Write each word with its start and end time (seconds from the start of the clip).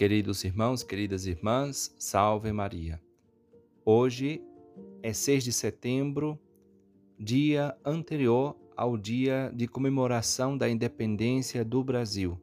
Queridos 0.00 0.44
irmãos, 0.44 0.82
queridas 0.82 1.26
irmãs, 1.26 1.94
salve 1.98 2.50
Maria. 2.52 2.98
Hoje 3.84 4.42
é 5.02 5.12
6 5.12 5.44
de 5.44 5.52
setembro, 5.52 6.40
dia 7.18 7.76
anterior 7.84 8.56
ao 8.74 8.96
dia 8.96 9.52
de 9.54 9.68
comemoração 9.68 10.56
da 10.56 10.70
independência 10.70 11.62
do 11.62 11.84
Brasil. 11.84 12.40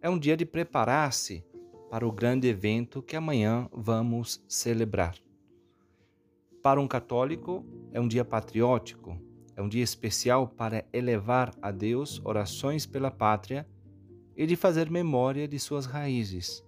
É 0.00 0.08
um 0.08 0.16
dia 0.16 0.36
de 0.36 0.46
preparar-se 0.46 1.44
para 1.90 2.06
o 2.06 2.12
grande 2.12 2.46
evento 2.46 3.02
que 3.02 3.16
amanhã 3.16 3.68
vamos 3.72 4.40
celebrar. 4.46 5.16
Para 6.62 6.80
um 6.80 6.86
católico, 6.86 7.66
é 7.90 8.00
um 8.00 8.06
dia 8.06 8.24
patriótico, 8.24 9.20
é 9.56 9.60
um 9.60 9.68
dia 9.68 9.82
especial 9.82 10.46
para 10.46 10.84
elevar 10.92 11.52
a 11.60 11.72
Deus 11.72 12.20
orações 12.24 12.86
pela 12.86 13.10
pátria 13.10 13.66
e 14.36 14.46
de 14.46 14.54
fazer 14.54 14.88
memória 14.88 15.48
de 15.48 15.58
suas 15.58 15.84
raízes. 15.84 16.67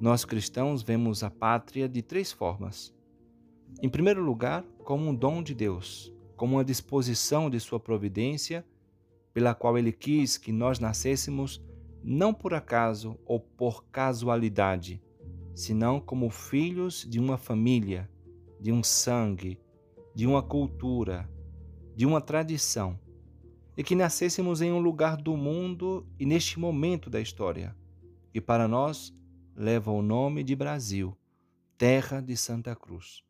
Nós 0.00 0.24
cristãos 0.24 0.82
vemos 0.82 1.22
a 1.22 1.30
pátria 1.30 1.88
de 1.88 2.02
três 2.02 2.32
formas. 2.32 2.94
Em 3.82 3.88
primeiro 3.88 4.22
lugar, 4.22 4.64
como 4.84 5.08
um 5.08 5.14
dom 5.14 5.42
de 5.42 5.54
Deus, 5.54 6.12
como 6.36 6.56
uma 6.56 6.64
disposição 6.64 7.50
de 7.50 7.58
sua 7.60 7.80
providência, 7.80 8.64
pela 9.32 9.54
qual 9.54 9.76
ele 9.76 9.92
quis 9.92 10.36
que 10.38 10.52
nós 10.52 10.78
nascêssemos 10.78 11.62
não 12.02 12.32
por 12.32 12.54
acaso 12.54 13.18
ou 13.26 13.40
por 13.40 13.84
casualidade, 13.86 15.02
senão 15.54 16.00
como 16.00 16.30
filhos 16.30 17.06
de 17.08 17.18
uma 17.18 17.36
família, 17.36 18.08
de 18.60 18.72
um 18.72 18.82
sangue, 18.82 19.60
de 20.14 20.26
uma 20.26 20.42
cultura, 20.42 21.28
de 21.94 22.06
uma 22.06 22.20
tradição 22.20 22.98
e 23.76 23.82
que 23.84 23.94
nascêssemos 23.94 24.60
em 24.60 24.72
um 24.72 24.80
lugar 24.80 25.16
do 25.16 25.36
mundo 25.36 26.04
e 26.18 26.26
neste 26.26 26.58
momento 26.58 27.08
da 27.08 27.20
história, 27.20 27.76
que 28.32 28.40
para 28.40 28.66
nós 28.66 29.14
leva 29.58 29.90
o 29.90 30.00
nome 30.00 30.44
de 30.44 30.54
Brasil, 30.54 31.18
terra 31.76 32.20
de 32.20 32.36
Santa 32.36 32.76
Cruz. 32.76 33.24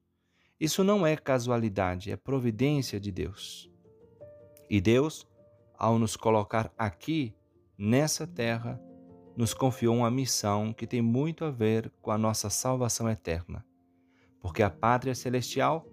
Isso 0.60 0.84
não 0.84 1.06
é 1.06 1.16
casualidade, 1.16 2.12
é 2.12 2.16
providência 2.16 3.00
de 3.00 3.10
Deus. 3.10 3.70
E 4.68 4.78
Deus, 4.78 5.26
ao 5.78 5.98
nos 5.98 6.16
colocar 6.16 6.70
aqui, 6.76 7.34
nessa 7.78 8.26
terra, 8.26 8.78
nos 9.34 9.54
confiou 9.54 9.96
uma 9.96 10.10
missão 10.10 10.70
que 10.70 10.86
tem 10.86 11.00
muito 11.00 11.46
a 11.46 11.50
ver 11.50 11.90
com 12.02 12.10
a 12.10 12.18
nossa 12.18 12.50
salvação 12.50 13.08
eterna. 13.08 13.64
Porque 14.38 14.62
a 14.62 14.68
pátria 14.68 15.14
celestial 15.14 15.86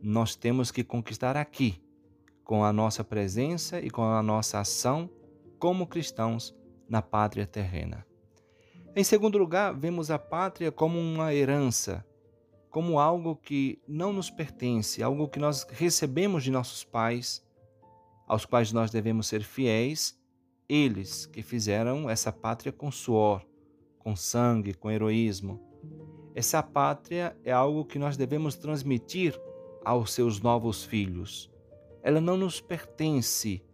nós 0.00 0.34
temos 0.34 0.70
que 0.70 0.82
conquistar 0.82 1.36
aqui, 1.36 1.78
com 2.42 2.64
a 2.64 2.72
nossa 2.72 3.04
presença 3.04 3.78
e 3.80 3.90
com 3.90 4.02
a 4.02 4.22
nossa 4.22 4.60
ação 4.60 5.10
como 5.58 5.86
cristãos 5.86 6.56
na 6.88 7.02
pátria 7.02 7.46
terrena. 7.46 8.06
Em 8.96 9.02
segundo 9.02 9.38
lugar, 9.38 9.74
vemos 9.74 10.10
a 10.10 10.18
pátria 10.18 10.70
como 10.70 10.98
uma 10.98 11.34
herança, 11.34 12.04
como 12.70 12.98
algo 12.98 13.36
que 13.36 13.80
não 13.88 14.12
nos 14.12 14.30
pertence, 14.30 15.02
algo 15.02 15.28
que 15.28 15.38
nós 15.38 15.66
recebemos 15.68 16.44
de 16.44 16.50
nossos 16.50 16.84
pais, 16.84 17.44
aos 18.26 18.44
quais 18.44 18.72
nós 18.72 18.90
devemos 18.90 19.26
ser 19.26 19.42
fiéis, 19.42 20.18
eles 20.68 21.26
que 21.26 21.42
fizeram 21.42 22.08
essa 22.08 22.32
pátria 22.32 22.72
com 22.72 22.90
suor, 22.90 23.44
com 23.98 24.14
sangue, 24.14 24.74
com 24.74 24.90
heroísmo. 24.90 25.60
Essa 26.34 26.62
pátria 26.62 27.36
é 27.44 27.52
algo 27.52 27.84
que 27.84 27.98
nós 27.98 28.16
devemos 28.16 28.56
transmitir 28.56 29.38
aos 29.84 30.12
seus 30.12 30.40
novos 30.40 30.84
filhos 30.84 31.50
ela 32.04 32.20
não 32.20 32.36
nos 32.36 32.60
pertence, 32.60 33.64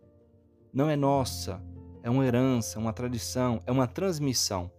não 0.72 0.88
é 0.88 0.94
nossa, 0.94 1.60
é 2.00 2.08
uma 2.08 2.24
herança, 2.24 2.78
uma 2.78 2.92
tradição, 2.92 3.60
é 3.66 3.72
uma 3.72 3.88
transmissão. 3.88 4.70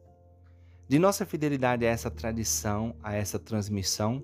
De 0.92 1.00
nossa 1.00 1.25
fidelidade 1.25 1.86
a 1.86 1.89
essa 1.89 2.11
tradição, 2.11 2.94
a 3.02 3.14
essa 3.14 3.39
transmissão, 3.39 4.22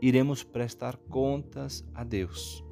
iremos 0.00 0.42
prestar 0.42 0.96
contas 0.96 1.84
a 1.94 2.02
Deus. 2.02 2.64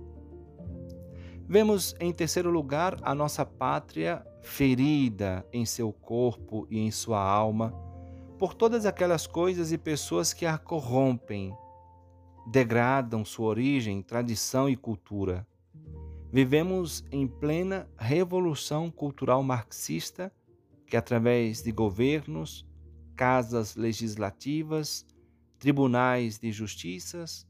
Vemos 1.46 1.94
em 2.00 2.10
terceiro 2.10 2.50
lugar 2.50 2.96
a 3.02 3.14
nossa 3.14 3.44
pátria 3.44 4.26
ferida 4.40 5.46
em 5.52 5.66
seu 5.66 5.92
corpo 5.92 6.66
e 6.70 6.78
em 6.78 6.90
sua 6.90 7.20
alma 7.22 7.74
por 8.38 8.54
todas 8.54 8.86
aquelas 8.86 9.26
coisas 9.26 9.72
e 9.72 9.76
pessoas 9.76 10.32
que 10.32 10.46
a 10.46 10.56
corrompem, 10.56 11.54
degradam 12.50 13.26
sua 13.26 13.48
origem, 13.48 14.00
tradição 14.00 14.70
e 14.70 14.74
cultura. 14.74 15.46
Vivemos 16.32 17.04
em 17.12 17.26
plena 17.26 17.90
revolução 17.98 18.90
cultural 18.90 19.42
marxista 19.42 20.32
que, 20.86 20.96
através 20.96 21.62
de 21.62 21.70
governos, 21.70 22.66
casas 23.18 23.74
legislativas, 23.74 25.04
tribunais 25.58 26.38
de 26.38 26.52
justiças, 26.52 27.44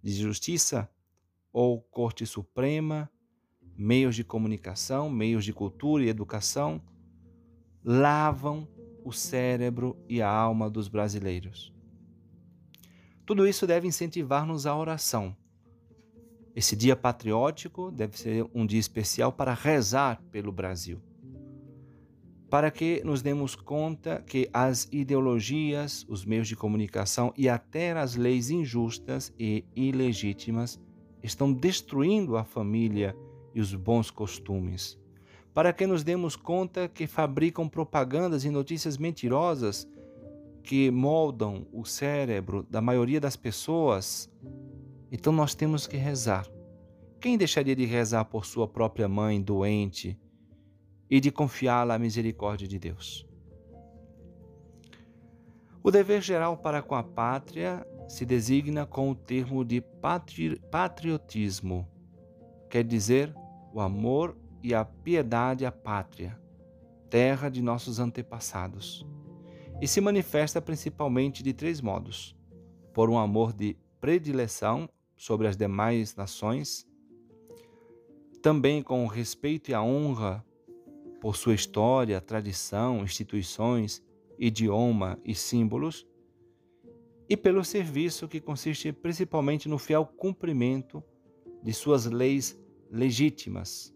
de 0.00 0.12
justiça 0.12 0.88
ou 1.52 1.82
Corte 1.82 2.24
Suprema, 2.24 3.10
meios 3.76 4.14
de 4.14 4.22
comunicação, 4.22 5.10
meios 5.10 5.44
de 5.44 5.52
cultura 5.52 6.04
e 6.04 6.08
educação, 6.08 6.80
lavam 7.82 8.68
o 9.04 9.12
cérebro 9.12 9.96
e 10.08 10.22
a 10.22 10.30
alma 10.30 10.70
dos 10.70 10.86
brasileiros. 10.86 11.74
Tudo 13.26 13.44
isso 13.44 13.66
deve 13.66 13.88
incentivar-nos 13.88 14.66
à 14.66 14.76
oração 14.76 15.36
esse 16.58 16.74
dia 16.74 16.96
patriótico 16.96 17.88
deve 17.88 18.18
ser 18.18 18.44
um 18.52 18.66
dia 18.66 18.80
especial 18.80 19.32
para 19.32 19.54
rezar 19.54 20.20
pelo 20.32 20.50
Brasil. 20.50 21.00
Para 22.50 22.70
que 22.70 23.02
nos 23.04 23.20
demos 23.20 23.54
conta 23.54 24.22
que 24.26 24.48
as 24.52 24.88
ideologias, 24.90 26.06
os 26.08 26.24
meios 26.24 26.48
de 26.48 26.56
comunicação 26.56 27.32
e 27.36 27.48
até 27.48 27.92
as 27.92 28.16
leis 28.16 28.50
injustas 28.50 29.32
e 29.38 29.64
ilegítimas 29.76 30.80
estão 31.22 31.52
destruindo 31.52 32.36
a 32.36 32.44
família 32.44 33.14
e 33.54 33.60
os 33.60 33.74
bons 33.74 34.10
costumes. 34.10 34.98
Para 35.52 35.72
que 35.72 35.86
nos 35.86 36.02
demos 36.02 36.36
conta 36.36 36.88
que 36.88 37.06
fabricam 37.06 37.68
propagandas 37.68 38.44
e 38.44 38.50
notícias 38.50 38.96
mentirosas 38.96 39.88
que 40.62 40.90
moldam 40.90 41.66
o 41.72 41.84
cérebro 41.84 42.66
da 42.70 42.80
maioria 42.80 43.20
das 43.20 43.36
pessoas 43.36 44.30
então 45.10 45.32
nós 45.32 45.54
temos 45.54 45.86
que 45.86 45.96
rezar. 45.96 46.46
Quem 47.20 47.36
deixaria 47.36 47.74
de 47.74 47.84
rezar 47.84 48.24
por 48.26 48.44
sua 48.44 48.68
própria 48.68 49.08
mãe 49.08 49.40
doente 49.40 50.18
e 51.10 51.20
de 51.20 51.30
confiá-la 51.30 51.94
à 51.94 51.98
misericórdia 51.98 52.68
de 52.68 52.78
Deus? 52.78 53.26
O 55.82 55.90
dever 55.90 56.20
geral 56.20 56.56
para 56.56 56.82
com 56.82 56.94
a 56.94 57.02
pátria 57.02 57.86
se 58.08 58.26
designa 58.26 58.84
com 58.84 59.10
o 59.10 59.14
termo 59.14 59.64
de 59.64 59.80
patri 59.80 60.58
patriotismo, 60.70 61.86
quer 62.68 62.84
dizer, 62.84 63.34
o 63.72 63.80
amor 63.80 64.36
e 64.62 64.74
a 64.74 64.84
piedade 64.84 65.64
à 65.64 65.72
pátria, 65.72 66.38
terra 67.08 67.48
de 67.48 67.62
nossos 67.62 67.98
antepassados, 67.98 69.06
e 69.80 69.86
se 69.86 70.00
manifesta 70.00 70.60
principalmente 70.60 71.42
de 71.42 71.52
três 71.52 71.80
modos: 71.80 72.36
por 72.92 73.08
um 73.08 73.18
amor 73.18 73.52
de 73.52 73.76
predileção 74.00 74.88
sobre 75.16 75.46
as 75.46 75.56
demais 75.56 76.14
nações, 76.16 76.86
também 78.42 78.82
com 78.82 79.04
o 79.04 79.08
respeito 79.08 79.70
e 79.70 79.74
a 79.74 79.82
honra 79.82 80.44
por 81.20 81.36
sua 81.36 81.54
história, 81.54 82.20
tradição, 82.20 83.02
instituições, 83.02 84.02
idioma 84.38 85.18
e 85.24 85.34
símbolos, 85.34 86.06
e 87.28 87.36
pelo 87.36 87.64
serviço 87.64 88.26
que 88.26 88.40
consiste 88.40 88.92
principalmente 88.92 89.68
no 89.68 89.78
fiel 89.78 90.06
cumprimento 90.06 91.02
de 91.62 91.72
suas 91.72 92.06
leis 92.06 92.58
legítimas. 92.90 93.94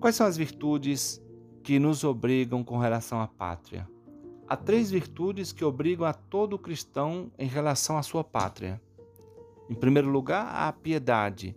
Quais 0.00 0.16
são 0.16 0.26
as 0.26 0.36
virtudes 0.36 1.22
que 1.62 1.78
nos 1.78 2.02
obrigam 2.02 2.64
com 2.64 2.78
relação 2.78 3.20
à 3.20 3.28
pátria? 3.28 3.88
Há 4.48 4.56
três 4.56 4.90
virtudes 4.90 5.52
que 5.52 5.64
obrigam 5.64 6.06
a 6.06 6.12
todo 6.12 6.58
cristão 6.58 7.32
em 7.38 7.48
relação 7.48 7.96
à 7.96 8.02
sua 8.02 8.22
pátria. 8.22 8.80
Em 9.68 9.74
primeiro 9.74 10.08
lugar, 10.08 10.46
a 10.46 10.72
piedade. 10.72 11.56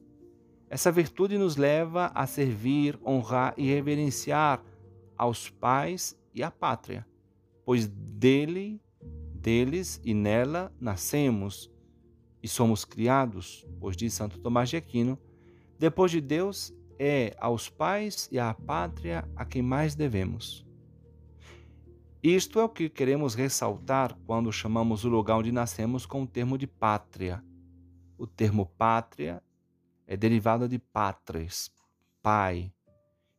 Essa 0.69 0.92
virtude 0.92 1.36
nos 1.38 1.56
leva 1.56 2.12
a 2.13 2.27
servir, 2.27 3.00
honrar 3.04 3.56
e 3.57 3.68
reverenciar 3.68 4.63
aos 5.18 5.50
pais 5.50 6.16
e 6.33 6.44
à 6.44 6.51
pátria, 6.51 7.07
pois 7.66 7.88
dele, 7.88 8.80
deles 9.33 10.00
e 10.04 10.13
nela 10.13 10.71
nascemos 10.80 11.71
e 12.42 12.48
somos 12.48 12.86
criados, 12.86 13.66
pois 13.80 13.98
diz 13.98 14.13
Santo 14.13 14.38
Tomás 14.39 14.69
de 14.69 14.77
Aquino, 14.77 15.18
depois 15.80 16.12
de 16.12 16.21
Deus 16.21 16.71
é 17.00 17.36
aos 17.39 17.68
pais 17.68 18.30
e 18.31 18.38
à 18.38 18.54
pátria 18.54 19.27
a 19.36 19.44
quem 19.45 19.63
mais 19.63 19.95
devemos. 19.95 20.66
Isto 22.21 22.60
é 22.60 22.63
o 22.63 22.69
que 22.69 22.89
queremos 22.89 23.33
ressaltar 23.33 24.16
quando 24.25 24.51
chamamos 24.51 25.04
o 25.04 25.10
lugar 25.10 25.38
onde 25.38 25.51
nascemos 25.51 26.06
com 26.06 26.24
o 26.24 26.27
termo 26.27 26.57
de 26.57 26.68
pátria. 26.68 27.42
O 28.18 28.27
termo 28.27 28.66
pátria 28.66 29.42
é 30.09 30.17
derivado 30.17 30.67
de 30.67 30.79
patres, 30.79 31.71
pai, 32.19 32.73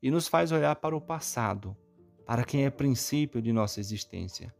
e 0.01 0.09
nos 0.09 0.29
faz 0.29 0.53
olhar 0.53 0.77
para 0.77 0.97
o 0.97 1.01
passado, 1.01 1.77
para 2.25 2.45
quem 2.45 2.65
é 2.65 2.71
princípio 2.71 3.43
de 3.43 3.53
nossa 3.53 3.81
existência. 3.81 4.55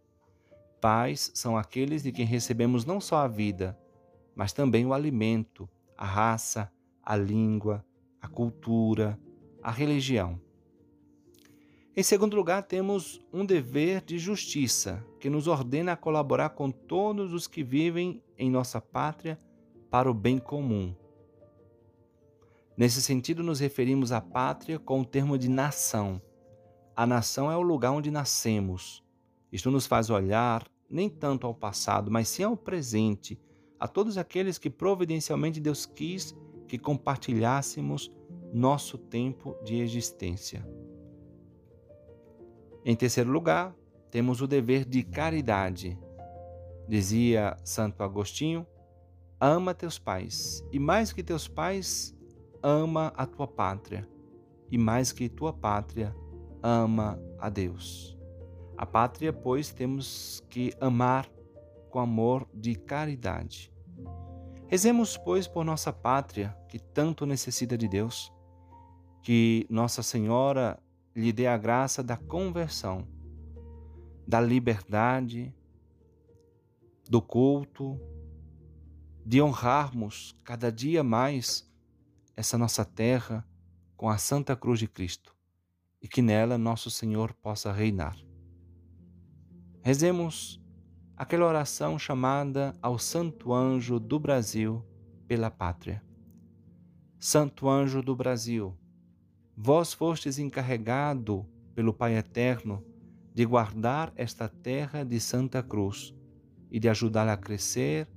Pais 0.81 1.31
são 1.37 1.57
aqueles 1.57 2.03
de 2.03 2.11
quem 2.11 2.27
recebemos 2.27 2.85
não 2.85 3.01
só 3.01 3.19
a 3.19 3.29
vida, 3.29 3.79
mas 4.35 4.53
também 4.53 4.85
o 4.85 4.93
alimento, 4.93 5.71
a 5.97 6.05
raça, 6.05 6.69
a 7.01 7.15
língua, 7.15 7.87
a 8.21 8.27
cultura, 8.27 9.17
a 9.63 9.71
religião. 9.71 10.41
Em 11.97 12.03
segundo 12.03 12.35
lugar, 12.35 12.65
temos 12.65 13.25
um 13.33 13.47
dever 13.47 14.03
de 14.03 14.19
justiça 14.19 15.01
que 15.21 15.31
nos 15.31 15.47
ordena 15.47 15.93
a 15.93 15.97
colaborar 15.97 16.51
com 16.51 16.73
todos 16.73 17.33
os 17.33 17.47
que 17.47 17.63
vivem 17.63 18.21
em 18.37 18.51
nossa 18.51 18.81
pátria 18.81 19.41
para 19.89 20.11
o 20.11 20.15
bem 20.15 20.39
comum. 20.39 20.93
Nesse 22.81 23.03
sentido, 23.03 23.43
nos 23.43 23.61
referimos 23.61 24.11
à 24.11 24.23
pátria 24.23 24.79
com 24.79 25.03
o 25.03 25.05
termo 25.05 25.37
de 25.37 25.51
nação. 25.51 26.19
A 26.97 27.07
nação 27.07 27.53
é 27.53 27.55
o 27.55 27.61
lugar 27.61 27.91
onde 27.91 28.11
nascemos. 28.11 29.05
Isto 29.53 29.71
nos 29.71 29.85
faz 29.87 30.09
olhar 30.09 30.67
nem 30.89 31.07
tanto 31.07 31.47
ao 31.47 31.55
passado, 31.55 32.11
mas 32.11 32.27
sim 32.31 32.43
ao 32.43 32.57
presente, 32.57 33.39
a 33.79 33.87
todos 33.87 34.17
aqueles 34.17 34.57
que 34.57 34.71
providencialmente 34.71 35.61
Deus 35.61 35.85
quis 35.85 36.35
que 36.67 36.79
compartilhássemos 36.79 38.11
nosso 38.51 38.97
tempo 38.97 39.55
de 39.63 39.79
existência. 39.79 40.67
Em 42.83 42.97
terceiro 42.97 43.31
lugar, 43.31 43.77
temos 44.11 44.41
o 44.41 44.47
dever 44.47 44.87
de 44.87 45.03
caridade. 45.03 45.99
Dizia 46.89 47.59
Santo 47.63 48.03
Agostinho: 48.03 48.67
ama 49.39 49.75
teus 49.75 49.99
pais, 49.99 50.65
e 50.73 50.79
mais 50.79 51.13
que 51.13 51.23
teus 51.23 51.47
pais, 51.47 52.19
ama 52.63 53.13
a 53.17 53.27
tua 53.27 53.47
pátria, 53.47 54.09
e 54.71 54.79
mais 54.79 55.13
que 55.13 55.29
tua 55.29 55.53
pátria, 55.53 56.15
ama 56.63 57.19
a 57.39 57.49
Deus. 57.49 58.17
A 58.77 58.87
pátria, 58.87 59.33
pois, 59.33 59.71
temos 59.71 60.43
que 60.49 60.73
amar 60.81 61.29
com 61.91 61.99
amor 61.99 62.49
de 62.55 62.75
caridade. 62.75 63.73
Rezemos, 64.67 65.17
pois, 65.17 65.47
por 65.47 65.65
nossa 65.65 65.93
pátria, 65.93 66.57
que 66.69 66.79
tanto 66.79 67.27
necessita 67.27 67.77
de 67.77 67.89
Deus, 67.89 68.33
que 69.23 69.67
Nossa 69.69 70.03
Senhora 70.03 70.79
lhe 71.15 71.33
dê 71.33 71.47
a 71.47 71.59
graça 71.59 72.03
da 72.03 72.17
conversão, 72.17 73.07
da 74.27 74.41
liberdade, 74.41 75.55
do 77.09 77.21
culto, 77.21 78.01
de 79.27 79.43
honrarmos 79.43 80.35
cada 80.45 80.71
dia 80.71 81.03
mais 81.03 81.70
essa 82.41 82.57
nossa 82.57 82.87
terra 82.87 83.47
com 83.97 84.09
a 84.09 84.17
Santa 84.17 84.57
Cruz 84.57 84.79
de 84.79 84.89
Cristo 84.89 85.37
e 86.01 86.09
que 86.09 86.23
nela 86.23 86.57
nosso 86.57 86.91
Senhor 86.91 87.35
possa 87.35 87.71
reinar. 87.71 88.17
Rezemos 89.83 90.59
aquela 91.15 91.47
oração 91.47 91.99
chamada 91.99 92.73
ao 92.81 92.99
Santo 92.99 93.53
Anjo 93.53 94.01
do 94.01 94.19
Brasil 94.19 94.83
pela 95.29 95.51
pátria. 95.51 96.03
Santo 97.19 97.69
Anjo 97.69 98.03
do 98.03 98.17
Brasil, 98.17 98.75
Vós 99.55 99.93
fostes 99.93 100.39
encarregado 100.39 101.47
pelo 101.75 101.93
Pai 101.93 102.17
Eterno 102.17 102.83
de 103.35 103.45
guardar 103.45 104.11
esta 104.17 104.49
terra 104.49 105.05
de 105.05 105.21
Santa 105.21 105.63
Cruz 105.63 106.15
e 106.71 106.81
de 106.81 106.89
ajudá-la 106.89 107.35
a 107.35 107.37
crescer 107.37 108.09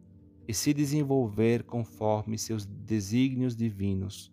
e 0.47 0.53
se 0.53 0.73
desenvolver 0.73 1.63
conforme 1.63 2.37
seus 2.37 2.65
desígnios 2.65 3.55
divinos. 3.55 4.31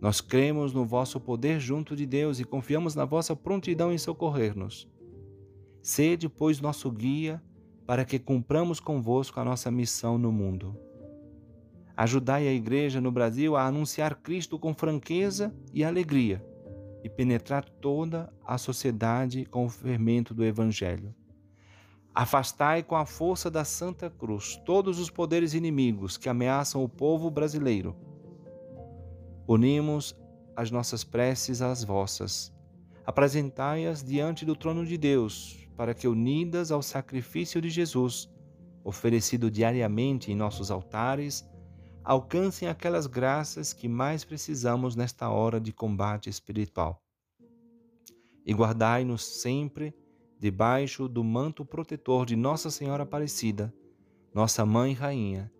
Nós 0.00 0.20
cremos 0.20 0.72
no 0.72 0.84
vosso 0.84 1.18
poder 1.18 1.58
junto 1.60 1.96
de 1.96 2.04
Deus 2.04 2.38
e 2.38 2.44
confiamos 2.44 2.94
na 2.94 3.04
vossa 3.04 3.34
prontidão 3.34 3.92
em 3.92 3.98
socorrer-nos. 3.98 4.88
Sede, 5.82 6.28
pois, 6.28 6.60
nosso 6.60 6.90
guia 6.90 7.42
para 7.86 8.04
que 8.04 8.18
cumpramos 8.18 8.80
convosco 8.80 9.40
a 9.40 9.44
nossa 9.44 9.70
missão 9.70 10.16
no 10.16 10.32
mundo. 10.32 10.78
Ajudai 11.96 12.48
a 12.48 12.52
Igreja 12.52 13.00
no 13.00 13.12
Brasil 13.12 13.56
a 13.56 13.66
anunciar 13.66 14.16
Cristo 14.16 14.58
com 14.58 14.74
franqueza 14.74 15.54
e 15.72 15.84
alegria 15.84 16.44
e 17.04 17.08
penetrar 17.08 17.64
toda 17.68 18.32
a 18.44 18.56
sociedade 18.58 19.44
com 19.44 19.66
o 19.66 19.68
fermento 19.68 20.34
do 20.34 20.44
Evangelho. 20.44 21.14
Afastai 22.14 22.84
com 22.84 22.94
a 22.94 23.04
força 23.04 23.50
da 23.50 23.64
Santa 23.64 24.08
Cruz 24.08 24.54
todos 24.64 25.00
os 25.00 25.10
poderes 25.10 25.52
inimigos 25.52 26.16
que 26.16 26.28
ameaçam 26.28 26.84
o 26.84 26.88
povo 26.88 27.28
brasileiro. 27.28 27.96
Unimos 29.48 30.14
as 30.54 30.70
nossas 30.70 31.02
preces 31.02 31.60
às 31.60 31.82
vossas. 31.82 32.54
Apresentai-as 33.04 34.04
diante 34.04 34.44
do 34.44 34.54
trono 34.54 34.86
de 34.86 34.96
Deus, 34.96 35.68
para 35.76 35.92
que, 35.92 36.06
unidas 36.06 36.70
ao 36.70 36.82
sacrifício 36.82 37.60
de 37.60 37.68
Jesus, 37.68 38.30
oferecido 38.84 39.50
diariamente 39.50 40.30
em 40.30 40.36
nossos 40.36 40.70
altares, 40.70 41.44
alcancem 42.04 42.68
aquelas 42.68 43.08
graças 43.08 43.72
que 43.72 43.88
mais 43.88 44.24
precisamos 44.24 44.94
nesta 44.94 45.28
hora 45.28 45.60
de 45.60 45.72
combate 45.72 46.30
espiritual. 46.30 47.02
E 48.46 48.54
guardai-nos 48.54 49.24
sempre 49.42 49.92
debaixo 50.44 51.08
do 51.08 51.24
manto 51.24 51.64
protetor 51.64 52.26
de 52.26 52.36
Nossa 52.36 52.70
Senhora 52.70 53.04
Aparecida, 53.04 53.72
nossa 54.34 54.66
Mãe 54.66 54.92
Rainha, 54.92 55.50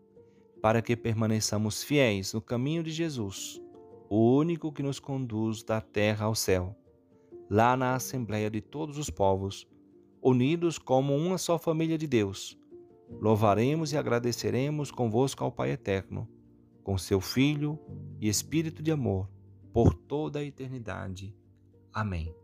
para 0.61 0.83
que 0.83 0.95
permaneçamos 0.95 1.83
fiéis 1.83 2.35
no 2.35 2.43
caminho 2.43 2.83
de 2.83 2.91
Jesus, 2.91 3.59
o 4.11 4.37
único 4.37 4.71
que 4.71 4.83
nos 4.83 5.01
conduz 5.01 5.63
da 5.63 5.81
terra 5.81 6.27
ao 6.27 6.35
céu, 6.35 6.77
lá 7.49 7.75
na 7.79 7.95
Assembleia 7.95 8.51
de 8.51 8.61
todos 8.61 8.99
os 8.99 9.09
povos, 9.09 9.67
unidos 10.21 10.77
como 10.77 11.17
uma 11.17 11.39
só 11.39 11.59
família 11.59 11.97
de 11.97 12.07
Deus 12.07 12.59
louvaremos 13.23 13.93
e 13.93 13.97
agradeceremos 13.97 14.91
convosco 14.91 15.43
ao 15.45 15.53
Pai 15.53 15.71
Eterno, 15.71 16.29
com 16.83 16.99
seu 16.99 17.23
Filho 17.23 17.79
e 18.21 18.29
Espírito 18.29 18.83
de 18.83 18.93
amor, 18.93 19.31
por 19.73 19.95
toda 19.95 20.41
a 20.41 20.45
eternidade. 20.45 21.35
Amém. 21.91 22.44